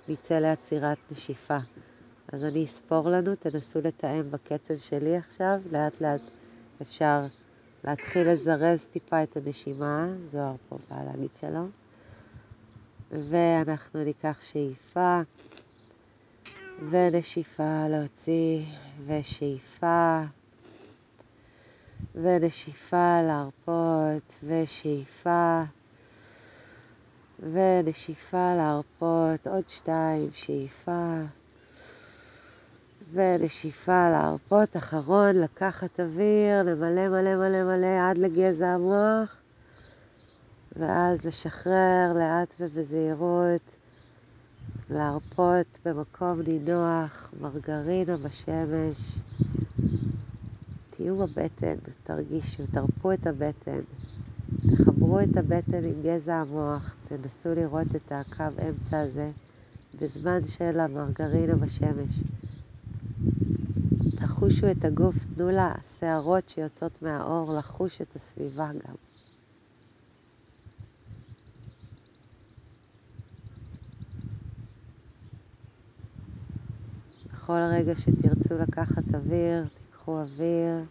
נצא 0.09 0.38
לעצירת 0.38 0.99
נשיפה. 1.11 1.59
אז 2.33 2.45
אני 2.45 2.64
אספור 2.64 3.11
לנו, 3.11 3.35
תנסו 3.35 3.80
לתאם 3.80 4.30
בקצב 4.30 4.76
שלי 4.76 5.16
עכשיו, 5.16 5.61
לאט 5.73 6.00
לאט 6.00 6.21
אפשר 6.83 7.21
להתחיל 7.85 8.28
לזרז 8.30 8.85
טיפה 8.85 9.23
את 9.23 9.37
הנשימה, 9.37 10.09
זוהר 10.30 10.54
פה 10.68 10.78
בא 10.90 11.04
להגיד 11.04 11.30
שלום. 11.40 11.71
ואנחנו 13.11 14.04
ניקח 14.04 14.38
שאיפה, 14.40 15.21
ונשיפה 16.90 17.88
להוציא, 17.88 18.64
ושאיפה, 19.06 20.21
ונשיפה 22.14 23.23
להרפות, 23.23 24.35
ושאיפה, 24.45 25.62
ונשיפה 27.52 28.54
להרפות, 28.54 29.47
עוד 29.47 29.68
שתיים, 29.68 30.28
שאיפה, 30.33 31.23
ונשיפה 33.13 34.11
להרפות, 34.11 34.77
אחרון, 34.77 35.37
לקחת 35.37 36.01
אוויר, 36.01 36.63
למלא 36.63 37.09
מלא 37.09 37.37
מלא 37.37 37.65
מלא 37.65 38.11
עד 38.11 38.19
לגזע 38.19 38.69
המוח, 38.69 39.37
ואז 40.77 41.25
לשחרר 41.25 42.13
לאט 42.15 42.55
ובזהירות, 42.61 43.77
להרפות 44.91 45.67
במקום 45.85 46.41
נינוח, 46.41 47.33
מרגרינה 47.41 48.17
בשמש. 48.17 49.19
תהיו 50.91 51.17
בבטן, 51.17 51.77
תרגישו, 52.05 52.63
תרפו 52.73 53.13
את 53.13 53.27
הבטן, 53.27 53.81
תחברו 54.77 55.21
את 55.21 55.37
הבטן 55.37 55.85
עם 55.85 56.03
גזע 56.03 56.35
המוח, 56.35 56.97
תנסו 57.09 57.55
לראות 57.55 57.97
את 57.97 58.13
הקו 58.13 58.45
אמצע 58.69 59.01
הזה 59.01 59.31
בזמן 60.01 60.45
של 60.45 60.81
המרגרינה 60.81 61.55
בשמש. 61.55 62.11
תחושו 64.38 64.71
את 64.71 64.85
הגוף, 64.85 65.14
תנו 65.35 65.50
לשערות 65.50 66.49
שיוצאות 66.49 67.02
מהאור 67.02 67.55
לחוש 67.59 68.00
את 68.00 68.16
הסביבה 68.16 68.71
גם. 68.73 68.95
בכל 77.33 77.61
רגע 77.73 77.97
שתרצו 77.97 78.55
לקחת 78.59 79.14
אוויר, 79.14 79.64
תיקחו 79.75 80.21
אוויר 80.21 80.85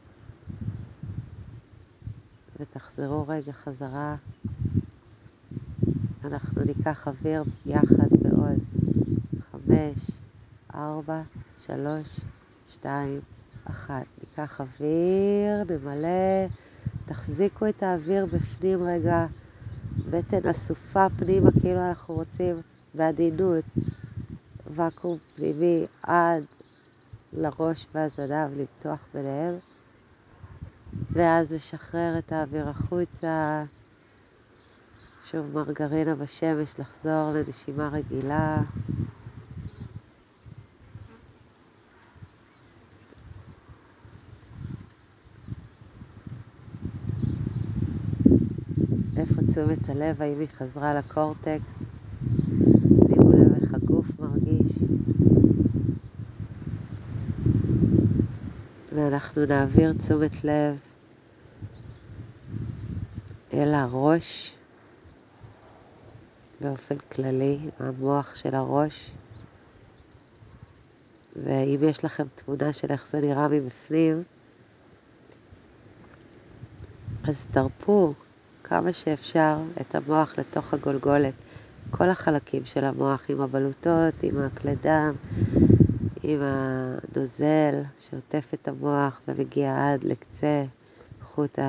ותחזרו 2.59 3.27
רגע 3.27 3.51
חזרה. 3.51 4.15
אנחנו 6.23 6.63
ניקח 6.63 7.07
אוויר 7.07 7.43
יחד 7.65 8.09
בעוד 8.21 8.59
חמש, 9.51 10.11
ארבע, 10.75 11.21
שלוש, 11.65 12.19
שתיים, 12.69 13.34
אחת. 13.65 14.05
ניקח 14.23 14.61
אוויר, 14.61 15.63
נמלא, 15.69 16.47
תחזיקו 17.05 17.69
את 17.69 17.83
האוויר 17.83 18.25
בפנים 18.25 18.83
רגע, 18.83 19.25
בטן 20.11 20.49
אסופה 20.49 21.05
פנימה, 21.17 21.49
כאילו 21.61 21.89
אנחנו 21.89 22.13
רוצים 22.13 22.55
בעדינות, 22.93 23.63
ואקום 24.67 25.17
פנימי 25.35 25.85
עד 26.03 26.43
לראש 27.33 27.87
והזנב, 27.93 28.51
למתוח 28.57 28.99
ביניהם, 29.13 29.55
ואז 31.11 31.53
לשחרר 31.53 32.17
את 32.17 32.31
האוויר 32.31 32.69
החוצה. 32.69 33.63
שוב 35.31 35.45
מרגרינה 35.53 36.15
בשמש, 36.15 36.79
לחזור 36.79 37.31
לנשימה 37.33 37.89
רגילה. 37.89 38.61
איפה 49.17 49.44
תשומת 49.55 49.89
הלב? 49.89 50.21
האם 50.21 50.39
היא 50.39 50.47
חזרה 50.57 50.93
לקורטקס? 50.93 51.83
שימו 53.07 53.31
לב 53.31 53.61
איך 53.61 53.73
הגוף 53.73 54.05
מרגיש. 54.19 54.77
ואנחנו 58.93 59.45
נעביר 59.45 59.93
תשומת 59.93 60.43
לב 60.43 60.79
אל 63.53 63.73
הראש 63.73 64.55
באופן 66.61 66.97
כללי, 66.97 67.59
המוח 67.79 68.35
של 68.35 68.55
הראש. 68.55 69.11
ואם 71.35 71.79
יש 71.81 72.05
לכם 72.05 72.23
תמונה 72.35 72.73
של 72.73 72.87
איך 72.91 73.07
זה 73.07 73.21
נראה 73.21 73.47
מבפנים, 73.47 74.23
אז 77.23 77.47
תרפו 77.51 78.13
כמה 78.67 78.93
שאפשר 78.93 79.57
את 79.81 79.95
המוח 79.95 80.33
לתוך 80.37 80.73
הגולגולת. 80.73 81.33
כל 81.91 82.09
החלקים 82.09 82.65
של 82.65 82.85
המוח, 82.85 83.25
עם 83.29 83.41
הבלוטות, 83.41 84.23
עם 84.23 84.37
הכלי 84.37 84.75
דם, 84.75 85.13
עם 86.23 86.39
הנוזל 86.41 87.81
שעוטף 88.09 88.53
את 88.53 88.67
המוח 88.67 89.21
ומגיע 89.27 89.93
עד 89.93 90.03
לקצה 90.03 90.63
חוט 91.21 91.59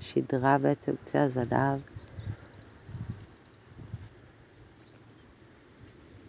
השדרה 0.00 0.58
בעצם, 0.58 0.92
קצה 1.04 1.22
הזנב. 1.22 1.80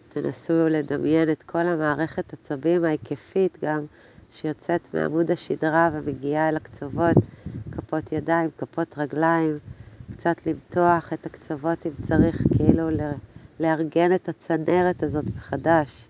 תנסו 0.08 0.68
לדמיין 0.70 1.30
את 1.30 1.42
כל 1.42 1.66
המערכת 1.66 2.32
עצבים 2.32 2.84
ההיקפית 2.84 3.58
גם 3.64 3.86
שיוצאת 4.30 4.94
מעמוד 4.94 5.30
השדרה 5.30 5.90
ומגיעה 5.92 6.48
אל 6.48 6.56
הקצוות, 6.56 7.16
כפות 7.80 8.12
ידיים, 8.12 8.50
כפות 8.58 8.98
רגליים, 8.98 9.58
קצת 10.12 10.46
למתוח 10.46 11.12
את 11.12 11.26
הקצוות 11.26 11.86
אם 11.86 11.92
צריך, 12.00 12.42
כאילו 12.56 12.88
לארגן 13.60 14.14
את 14.14 14.28
הצנרת 14.28 15.02
הזאת 15.02 15.24
מחדש. 15.36 16.08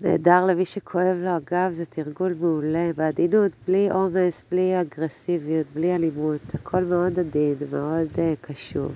נהדר 0.00 0.44
למי 0.44 0.64
שכואב 0.66 1.16
לו 1.20 1.28
הגב, 1.28 1.72
זה 1.72 1.86
תרגול 1.86 2.34
מעולה, 2.40 2.90
בעדינות, 2.96 3.52
בלי 3.68 3.90
עומס, 3.90 4.44
בלי 4.50 4.80
אגרסיביות, 4.80 5.66
בלי 5.74 5.94
אלימות, 5.94 6.40
הכל 6.54 6.84
מאוד 6.84 7.18
עדין, 7.18 7.54
מאוד 7.70 8.08
uh, 8.14 8.18
קשוב. 8.40 8.92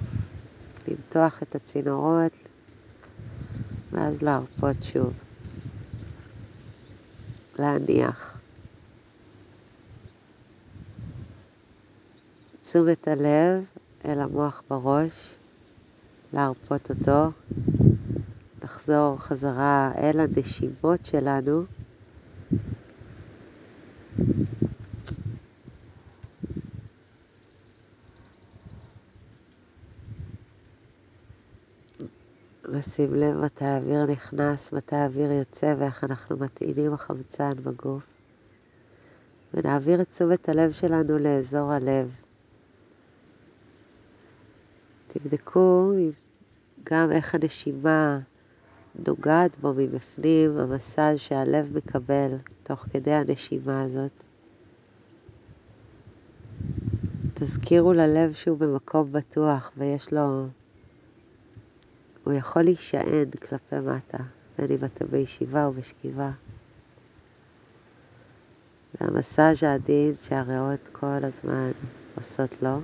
למתוח 0.88 1.42
את 1.42 1.54
הצינורות, 1.54 2.32
ואז 3.92 4.22
להרפות 4.22 4.76
שוב. 4.82 5.12
להניח. 7.58 8.39
תשומת 12.70 13.08
הלב 13.08 13.64
אל 14.04 14.20
המוח 14.20 14.62
בראש, 14.70 15.34
להרפות 16.32 16.90
אותו, 16.90 17.30
לחזור 18.62 19.16
חזרה 19.16 19.92
אל 19.98 20.20
הנשימות 20.20 21.06
שלנו. 21.06 21.62
לשים 32.64 33.14
לב 33.14 33.36
מתי 33.36 33.64
האוויר 33.64 34.06
נכנס, 34.06 34.72
מתי 34.72 34.96
האוויר 34.96 35.32
יוצא 35.32 35.74
ואיך 35.78 36.04
אנחנו 36.04 36.36
מטעינים 36.36 36.92
החמצן 36.92 37.52
בגוף. 37.62 38.06
ונעביר 39.54 40.00
את 40.00 40.08
תשומת 40.08 40.48
הלב 40.48 40.72
שלנו 40.72 41.18
לאזור 41.18 41.72
הלב. 41.72 42.19
תבדקו 45.12 45.92
גם 46.84 47.12
איך 47.12 47.34
הנשימה 47.34 48.18
נוגעת 49.06 49.58
בו 49.60 49.74
מבפנים, 49.76 50.56
המסל 50.56 51.16
שהלב 51.16 51.76
מקבל 51.76 52.30
תוך 52.62 52.86
כדי 52.92 53.12
הנשימה 53.12 53.82
הזאת. 53.82 54.10
תזכירו 57.34 57.92
ללב 57.92 58.32
שהוא 58.32 58.58
במקום 58.58 59.12
בטוח 59.12 59.72
ויש 59.76 60.12
לו... 60.12 60.46
הוא 62.24 62.34
יכול 62.34 62.62
להישען 62.62 63.30
כלפי 63.30 63.76
מטה, 63.76 64.24
בין 64.58 64.66
אם 64.70 64.84
אתה 64.84 65.04
בישיבה 65.04 65.66
או 65.66 65.72
בשכיבה. 65.72 66.30
והמסאז' 69.00 69.62
העדין 69.62 70.16
שהריאות 70.16 70.88
כל 70.92 71.24
הזמן 71.24 71.70
עושות 72.16 72.62
לו. 72.62 72.80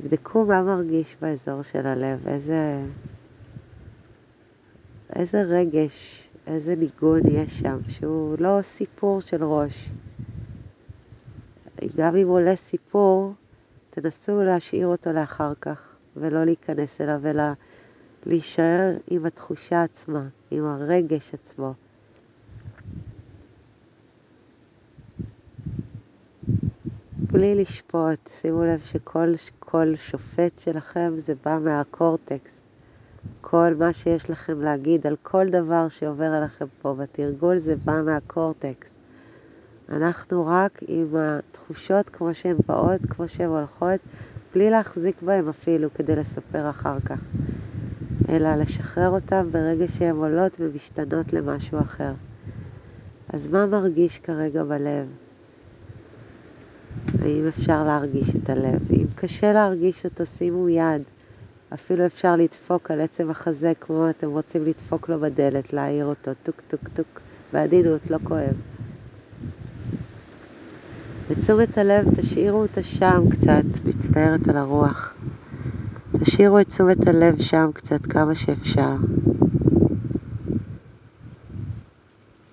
תבדקו 0.00 0.44
מה 0.44 0.62
מרגיש 0.62 1.16
באזור 1.20 1.62
של 1.62 1.86
הלב, 1.86 2.28
איזה, 2.28 2.84
איזה 5.16 5.42
רגש, 5.42 6.28
איזה 6.46 6.76
ניגון 6.76 7.20
יש 7.30 7.58
שם, 7.58 7.78
שהוא 7.88 8.36
לא 8.38 8.58
סיפור 8.62 9.20
של 9.20 9.44
ראש. 9.44 9.90
גם 11.96 12.16
אם 12.16 12.28
עולה 12.28 12.56
סיפור, 12.56 13.32
תנסו 13.90 14.42
להשאיר 14.42 14.86
אותו 14.86 15.12
לאחר 15.12 15.52
כך, 15.60 15.96
ולא 16.16 16.44
להיכנס 16.44 17.00
אליו, 17.00 17.20
אלא 17.26 17.44
להישאר 18.26 18.96
עם 19.10 19.26
התחושה 19.26 19.82
עצמה, 19.82 20.28
עם 20.50 20.64
הרגש 20.64 21.34
עצמו. 21.34 21.74
בלי 27.18 27.54
לשפוט, 27.54 28.28
שימו 28.32 28.64
לב 28.64 28.80
שכל 28.80 29.26
כל 29.68 29.96
שופט 29.96 30.58
שלכם 30.58 31.12
זה 31.16 31.34
בא 31.44 31.58
מהקורטקס. 31.64 32.60
כל 33.40 33.74
מה 33.78 33.92
שיש 33.92 34.30
לכם 34.30 34.60
להגיד 34.60 35.06
על 35.06 35.16
כל 35.22 35.48
דבר 35.48 35.88
שעובר 35.88 36.24
עליכם 36.24 36.64
פה 36.82 36.94
בתרגול 36.94 37.58
זה 37.58 37.76
בא 37.76 38.02
מהקורטקס. 38.04 38.94
אנחנו 39.88 40.46
רק 40.46 40.80
עם 40.88 41.06
התחושות 41.16 42.10
כמו 42.10 42.34
שהן 42.34 42.56
באות, 42.68 43.00
כמו 43.10 43.28
שהן 43.28 43.48
הולכות, 43.48 44.00
בלי 44.54 44.70
להחזיק 44.70 45.22
בהן 45.22 45.48
אפילו 45.48 45.94
כדי 45.94 46.16
לספר 46.16 46.70
אחר 46.70 47.00
כך, 47.00 47.24
אלא 48.28 48.54
לשחרר 48.54 49.08
אותן 49.08 49.50
ברגע 49.50 49.88
שהן 49.88 50.16
עולות 50.16 50.56
ומשתנות 50.60 51.32
למשהו 51.32 51.80
אחר. 51.80 52.12
אז 53.28 53.50
מה 53.50 53.66
מרגיש 53.66 54.18
כרגע 54.18 54.64
בלב? 54.64 55.25
האם 57.26 57.48
אפשר 57.48 57.84
להרגיש 57.84 58.36
את 58.36 58.50
הלב? 58.50 58.92
אם 58.92 59.06
קשה 59.14 59.52
להרגיש 59.52 60.04
אותו, 60.04 60.26
שימו 60.26 60.68
יד. 60.68 61.02
אפילו 61.74 62.06
אפשר 62.06 62.36
לדפוק 62.36 62.90
על 62.90 63.00
עצם 63.00 63.30
החזה 63.30 63.72
כמו 63.80 64.10
אתם 64.10 64.30
רוצים 64.30 64.64
לדפוק 64.64 65.08
לו 65.08 65.20
בדלת, 65.20 65.72
להעיר 65.72 66.06
אותו, 66.06 66.30
טוק 66.42 66.60
טוק 66.68 66.88
טוק, 66.94 67.20
בעדינות, 67.52 68.00
לא 68.10 68.18
כואב. 68.22 68.54
ותשומת 71.28 71.78
הלב, 71.78 72.06
תשאירו 72.16 72.62
אותה 72.62 72.82
שם 72.82 73.22
קצת, 73.30 73.84
מצטערת 73.84 74.48
על 74.48 74.56
הרוח. 74.56 75.14
תשאירו 76.20 76.60
את 76.60 76.68
תשומת 76.68 77.08
הלב 77.08 77.42
שם 77.42 77.70
קצת 77.74 78.06
כמה 78.06 78.34
שאפשר. 78.34 78.94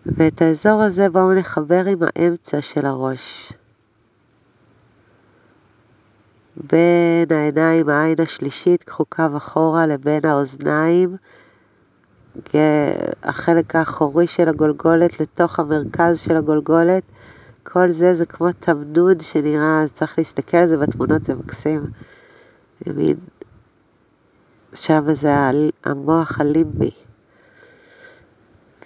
ואת 0.05 0.41
האזור 0.41 0.81
הזה 0.81 1.09
בואו 1.09 1.33
נחבר 1.33 1.85
עם 1.85 1.99
האמצע 2.01 2.61
של 2.61 2.85
הראש. 2.85 3.53
בין 6.57 7.31
העיניים, 7.31 7.89
העין 7.89 8.15
השלישית, 8.19 8.83
קחו 8.83 9.05
קו 9.05 9.23
אחורה 9.37 9.87
לבין 9.87 10.25
האוזניים, 10.25 11.15
החלק 13.23 13.75
האחורי 13.75 14.27
של 14.27 14.49
הגולגולת 14.49 15.19
לתוך 15.19 15.59
המרכז 15.59 16.19
של 16.19 16.37
הגולגולת. 16.37 17.03
כל 17.63 17.91
זה 17.91 18.13
זה 18.13 18.25
כמו 18.25 18.51
תמנון 18.51 19.19
שנראה, 19.19 19.85
צריך 19.91 20.17
להסתכל 20.17 20.57
על 20.57 20.67
זה 20.67 20.77
בתמונות, 20.77 21.23
זה 21.23 21.35
מקסים. 21.35 21.83
ימין. 22.87 23.17
שם 24.73 25.13
זה 25.13 25.31
המוח 25.83 26.41
הלימבי. 26.41 26.91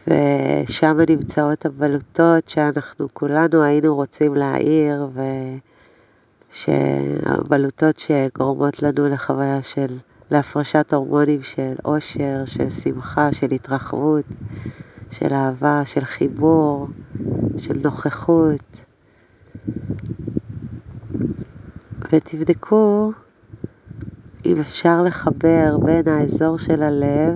ושם 0.07 0.97
נמצאות 1.09 1.65
הבלוטות 1.65 2.49
שאנחנו 2.49 3.07
כולנו 3.13 3.63
היינו 3.63 3.95
רוצים 3.95 4.35
להעיר, 4.35 5.07
שהבלוטות 6.57 7.99
שגורמות 7.99 8.83
לנו 8.83 9.07
לחוויה 9.07 9.63
של, 9.63 9.97
להפרשת 10.31 10.93
הורמונים 10.93 11.43
של 11.43 11.73
אושר, 11.85 12.45
של 12.45 12.69
שמחה, 12.69 13.33
של 13.33 13.51
התרחבות, 13.51 14.25
של 15.11 15.33
אהבה, 15.33 15.81
של 15.85 16.05
חיבור, 16.05 16.87
של 17.57 17.73
נוכחות. 17.83 18.77
ותבדקו 22.11 23.11
אם 24.45 24.59
אפשר 24.59 25.01
לחבר 25.01 25.77
בין 25.83 26.07
האזור 26.07 26.57
של 26.57 26.83
הלב 26.83 27.35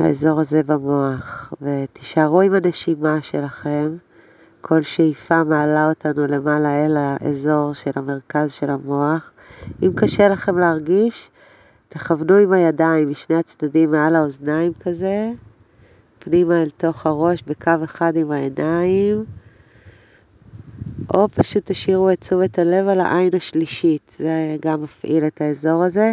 לאזור 0.00 0.40
הזה 0.40 0.62
במוח, 0.62 1.52
ותישארו 1.62 2.40
עם 2.40 2.54
הנשימה 2.54 3.22
שלכם. 3.22 3.96
כל 4.66 4.82
שאיפה 4.82 5.44
מעלה 5.44 5.88
אותנו 5.88 6.26
למעלה 6.26 6.84
אל 6.84 6.96
האזור 6.96 7.72
של 7.74 7.90
המרכז 7.96 8.52
של 8.52 8.70
המוח. 8.70 9.30
אם 9.82 9.90
קשה 9.96 10.28
לכם 10.28 10.58
להרגיש, 10.58 11.30
תכוונו 11.88 12.36
עם 12.36 12.52
הידיים 12.52 13.10
משני 13.10 13.36
הצדדים 13.36 13.90
מעל 13.90 14.16
האוזניים 14.16 14.72
כזה, 14.80 15.30
פנימה 16.18 16.62
אל 16.62 16.70
תוך 16.70 17.06
הראש 17.06 17.42
בקו 17.42 17.70
אחד 17.84 18.16
עם 18.16 18.30
העיניים, 18.30 19.24
או 21.14 21.28
פשוט 21.28 21.62
תשאירו 21.70 22.10
את 22.10 22.20
תשומת 22.20 22.58
הלב 22.58 22.88
על 22.88 23.00
העין 23.00 23.30
השלישית, 23.36 24.16
זה 24.18 24.56
גם 24.62 24.82
מפעיל 24.82 25.26
את 25.26 25.40
האזור 25.40 25.84
הזה, 25.84 26.12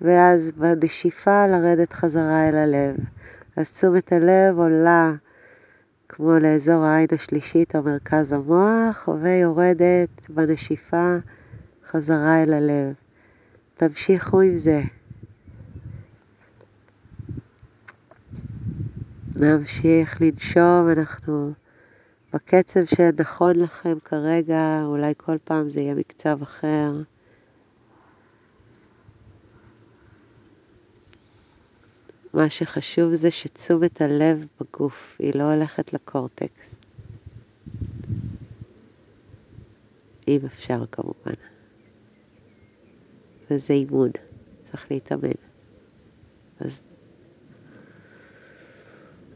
ואז 0.00 0.52
בנשיפה 0.52 1.46
לרדת 1.46 1.92
חזרה 1.92 2.48
אל 2.48 2.54
הלב. 2.54 2.96
אז 3.56 3.72
תשומת 3.72 4.12
הלב 4.12 4.58
עולה 4.58 5.12
כמו 6.16 6.38
לאזור 6.38 6.84
העין 6.84 7.06
השלישית 7.12 7.76
או 7.76 7.82
מרכז 7.82 8.32
המוח, 8.32 9.08
ויורדת 9.22 10.30
בנשיפה 10.30 11.16
חזרה 11.84 12.42
אל 12.42 12.52
הלב. 12.52 12.94
תמשיכו 13.74 14.40
עם 14.40 14.56
זה. 14.56 14.80
נמשיך 19.36 20.22
לנשום, 20.22 20.88
אנחנו 20.92 21.52
בקצב 22.34 22.84
שנכון 22.84 23.56
לכם 23.56 23.98
כרגע, 24.04 24.82
אולי 24.84 25.12
כל 25.16 25.36
פעם 25.44 25.68
זה 25.68 25.80
יהיה 25.80 25.94
מקצב 25.94 26.42
אחר. 26.42 26.92
מה 32.34 32.50
שחשוב 32.50 33.14
זה 33.14 33.30
שתשומת 33.30 34.00
הלב 34.00 34.46
בגוף, 34.60 35.16
היא 35.18 35.32
לא 35.34 35.52
הולכת 35.52 35.92
לקורטקס. 35.92 36.80
אם 40.28 40.38
אפשר 40.46 40.84
כמובן. 40.92 41.34
וזה 43.50 43.74
אימון, 43.74 44.10
צריך 44.62 44.86
להתאמן. 44.90 45.28
אז, 46.60 46.82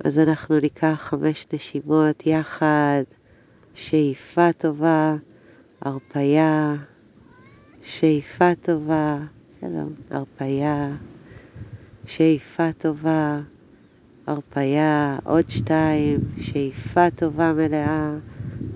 אז 0.05 0.19
אנחנו 0.19 0.59
ניקח 0.61 0.95
חמש 0.99 1.47
נשימות 1.53 2.27
יחד, 2.27 3.03
שאיפה 3.75 4.53
טובה, 4.53 5.17
הרפייה, 5.81 6.75
שאיפה 7.83 8.55
טובה, 8.55 9.19
שלום, 9.61 9.95
הרפייה. 10.11 10.97
שאיפה 12.09 12.73
טובה, 12.73 13.41
הרפייה, 14.27 15.19
עוד 15.25 15.45
שתיים, 15.49 16.21
שאיפה 16.41 17.11
טובה 17.11 17.53
מלאה, 17.53 18.15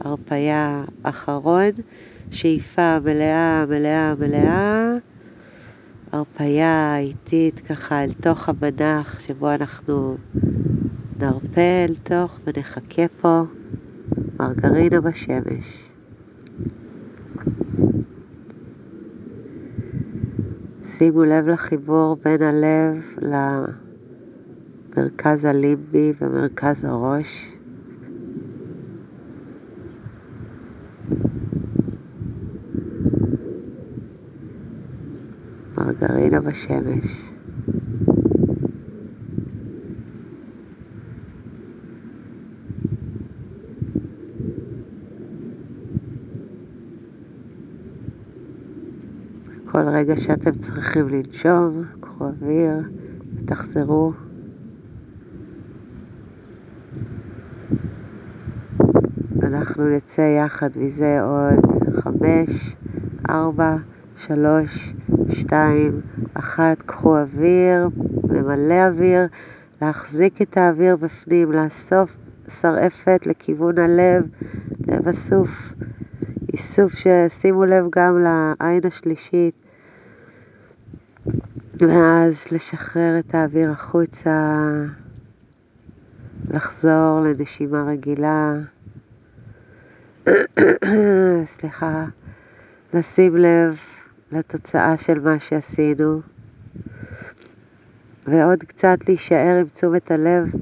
הרפייה, 0.01 0.85
אחרון, 1.03 1.71
שאיפה 2.31 2.99
מלאה, 3.01 3.64
מלאה, 3.68 4.14
מלאה, 4.18 4.92
הרפייה 6.12 6.99
איטית 6.99 7.61
ככה 7.61 8.05
אל 8.05 8.12
תוך 8.12 8.49
המנח 8.49 9.21
שבו 9.21 9.51
אנחנו 9.51 10.16
נרפה 11.21 11.85
אל 11.88 11.95
תוך 12.03 12.38
ונחכה 12.45 13.07
פה 13.21 13.42
מרגרינה 14.40 15.01
בשמש. 15.01 15.91
שימו 21.02 21.24
לב 21.24 21.46
לחיבור 21.46 22.16
בין 22.24 22.42
הלב 22.42 23.16
למרכז 24.96 25.44
הלימבי 25.44 26.12
ומרכז 26.20 26.84
הראש. 26.84 27.56
מרגרינה 35.76 36.40
בשמש. 36.40 37.32
כל 50.02 50.08
רגע 50.10 50.20
שאתם 50.20 50.50
צריכים 50.50 51.08
לנשום, 51.08 51.82
קחו 52.00 52.24
אוויר 52.24 52.72
ותחזרו. 53.34 54.12
אנחנו 59.42 59.88
נצא 59.88 60.20
יחד 60.20 60.70
מזה 60.76 61.22
עוד 61.22 61.90
חמש, 61.90 62.76
ארבע, 63.30 63.76
שלוש, 64.16 64.94
שתיים, 65.30 66.00
אחת, 66.34 66.82
קחו 66.82 67.18
אוויר, 67.18 67.88
למלא 68.30 68.86
אוויר, 68.88 69.26
להחזיק 69.82 70.42
את 70.42 70.56
האוויר 70.56 70.96
בפנים, 70.96 71.52
לאסוף 71.52 72.18
שרעפת 72.48 73.26
לכיוון 73.26 73.78
הלב, 73.78 74.24
לב 74.88 75.08
אסוף, 75.08 75.74
איסוף 76.52 76.92
ששימו 76.92 77.64
לב 77.64 77.84
גם 77.90 78.18
לעין 78.18 78.80
השלישית, 78.84 79.62
ואז 81.88 82.47
לשחרר 82.53 83.18
את 83.18 83.35
האוויר 83.35 83.71
החוצה, 83.71 84.59
לחזור 86.51 87.21
לנשימה 87.21 87.85
רגילה. 87.85 88.55
סליחה, 91.45 92.05
לשים 92.95 93.37
לב 93.37 93.79
לתוצאה 94.33 94.97
של 94.97 95.21
מה 95.21 95.38
שעשינו, 95.38 96.21
ועוד 98.27 98.59
קצת 98.59 98.99
להישאר 99.09 99.59
עם 99.61 99.68
תשומת 99.68 100.11
הלב 100.11 100.53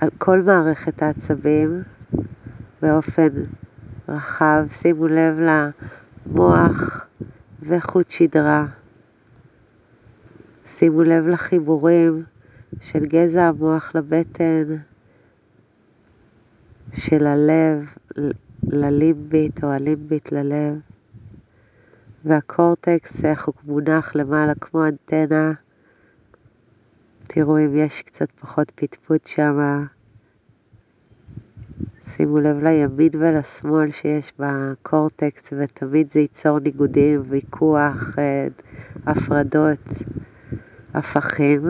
על 0.00 0.10
כל 0.18 0.42
מערכת 0.42 1.02
העצבים 1.02 1.82
באופן 2.82 3.28
רחב. 4.08 4.64
שימו 4.70 5.06
לב 5.06 5.40
למוח 6.26 7.06
וחוט 7.62 8.10
שדרה. 8.10 8.66
שימו 10.68 11.02
לב 11.02 11.26
לחיבורים 11.26 12.22
של 12.80 13.04
גזע 13.04 13.42
המוח 13.42 13.94
לבטן, 13.94 14.64
של 16.92 17.26
הלב 17.26 17.94
ללימבית 18.62 19.64
או 19.64 19.68
הלימבית 19.68 20.32
ללב, 20.32 20.78
והקורטקס 22.24 23.24
איך 23.24 23.46
הוא 23.46 23.54
מונח 23.64 24.14
למעלה 24.14 24.54
כמו 24.54 24.86
אנטנה. 24.86 25.52
תראו 27.22 27.58
אם 27.58 27.76
יש 27.76 28.02
קצת 28.02 28.32
פחות 28.32 28.72
פטפוט 28.74 29.26
שם. 29.26 29.84
שימו 32.02 32.40
לב 32.40 32.62
לימין 32.62 33.10
ולשמאל 33.18 33.90
שיש 33.90 34.32
בקורטקס, 34.38 35.52
ותמיד 35.52 36.10
זה 36.10 36.20
ייצור 36.20 36.58
ניגודים, 36.58 37.22
ויכוח, 37.28 38.18
אה, 38.18 38.46
הפרדות, 39.06 39.88
הפכים. 40.96 41.62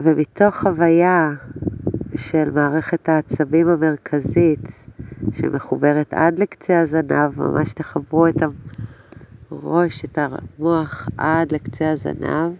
ומתוך 0.00 0.56
חוויה 0.56 1.30
של 2.16 2.50
מערכת 2.50 3.08
העצבים 3.08 3.68
המרכזית, 3.68 4.84
שמחוברת 5.32 6.14
עד 6.14 6.38
לקצה 6.38 6.80
הזנב, 6.80 7.30
ממש 7.36 7.72
תחברו 7.74 8.26
את 8.26 8.36
הראש, 9.50 10.04
את 10.04 10.18
המוח 10.18 11.08
עד 11.18 11.52
לקצה 11.52 11.90
הזנב, 11.90 12.52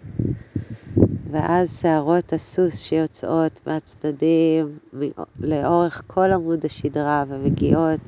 ואז 1.31 1.79
שערות 1.81 2.33
הסוס 2.33 2.79
שיוצאות 2.79 3.61
מהצדדים 3.67 4.79
לאורך 5.41 6.03
כל 6.07 6.33
עמוד 6.33 6.65
השדרה 6.65 7.25
ומגיעות 7.29 8.01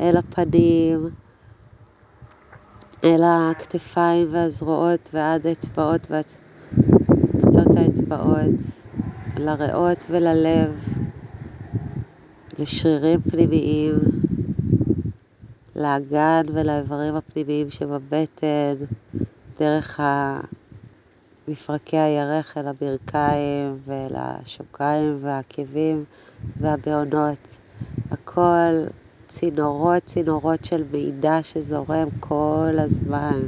אל 0.00 0.16
הפנים, 0.16 1.08
אל 3.04 3.22
הכתפיים 3.24 4.28
והזרועות 4.30 5.10
ועד 5.12 5.46
האצבעות 5.46 6.06
וקצות 6.10 7.76
האצבעות, 7.76 8.60
לריאות 9.36 10.04
וללב, 10.10 10.84
לשרירים 12.58 13.20
פנימיים, 13.20 13.94
לאגן 15.76 16.42
ולאיברים 16.52 17.14
הפנימיים 17.14 17.70
שבבטן, 17.70 18.74
דרך 19.58 20.00
מפרקי 21.48 21.98
הירך 21.98 22.58
אל 22.58 22.68
הברכיים 22.68 23.78
ואל 23.84 24.12
השוקיים 24.14 25.18
והעקבים 25.22 26.04
והבעונות. 26.60 27.38
הכל 28.10 28.84
צינורות 29.38 30.04
צינורות 30.04 30.64
של 30.64 30.82
מידע 30.92 31.38
שזורם 31.42 32.08
כל 32.20 32.76
הזמן. 32.78 33.40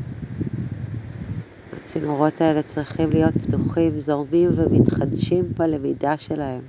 הצינורות 1.77 2.41
האלה 2.41 2.63
צריכים 2.63 3.11
להיות 3.11 3.35
פתוחים, 3.35 3.99
זורמים 3.99 4.51
ומתחדשים 4.57 5.45
בלמידה 5.59 6.17
שלהם. 6.19 6.61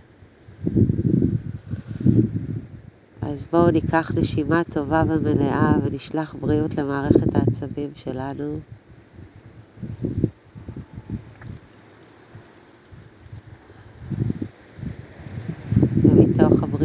אז 3.22 3.46
בואו 3.52 3.72
ניקח 3.72 4.12
נשימה 4.16 4.62
טובה 4.74 5.04
ומלאה 5.08 5.74
ונשלח 5.84 6.36
בריאות 6.40 6.76
למערכת 6.76 7.36
העצבים 7.36 7.90
שלנו. 7.96 8.60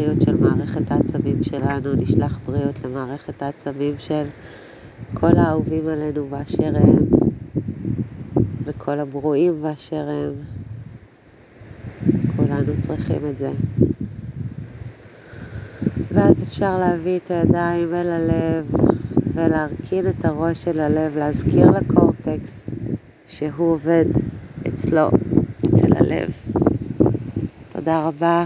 ומתוך 0.03 0.19
הבריאות 0.19 0.23
של 0.23 0.37
מערכת 0.37 0.91
העצבים 0.91 1.45
שלנו 1.45 1.95
נשלח 1.95 2.39
בריאות 2.47 2.85
למערכת 2.85 3.43
העצבים 3.43 3.95
של 3.99 4.23
כל 5.15 5.37
האהובים 5.37 5.89
עלינו 5.89 6.27
באשר 6.27 6.77
הם 6.77 7.07
וכל 8.65 8.99
הברואים 8.99 9.63
באשר 9.63 10.09
הם. 10.09 10.33
כולנו 12.37 12.73
צריכים 12.87 13.27
את 13.31 13.39
זה. 13.39 13.51
ואז 16.13 16.43
אפשר 16.43 16.79
להביא 16.79 17.19
את 17.25 17.31
הידיים 17.31 17.95
אל 17.95 18.07
הלב 18.07 18.71
ולהרכין 19.35 20.07
את 20.09 20.25
הראש 20.25 20.65
של 20.65 20.81
הלב, 20.81 21.17
להזכיר 21.19 21.71
לקורטקס 21.71 22.71
שהוא 23.29 23.73
עובד 23.73 24.05
אצלו, 24.69 25.09
אצל 25.67 25.93
הלב. 25.97 26.31
תודה 27.73 28.07
רבה, 28.07 28.45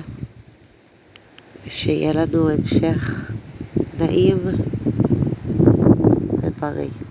ושיהיה 1.66 2.12
לנו 2.12 2.50
המשך 2.50 3.31
נעים 4.00 4.38
ובריא. 6.42 7.06